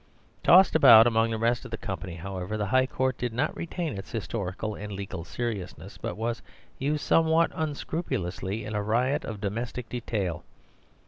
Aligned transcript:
Tossed 0.41 0.75
about 0.75 1.05
among 1.05 1.29
the 1.29 1.37
rest 1.37 1.63
of 1.63 1.69
the 1.69 1.77
company, 1.77 2.15
however, 2.15 2.57
the 2.57 2.65
High 2.65 2.87
Court 2.87 3.19
did 3.19 3.31
not 3.33 3.55
retain 3.55 3.95
its 3.99 4.11
historical 4.11 4.73
and 4.73 4.91
legal 4.91 5.23
seriousness, 5.23 5.99
but 5.99 6.17
was 6.17 6.41
used 6.79 7.03
somewhat 7.03 7.51
unscrupulously 7.53 8.65
in 8.65 8.73
a 8.73 8.81
riot 8.81 9.23
of 9.23 9.39
domestic 9.39 9.89
detail. 9.89 10.43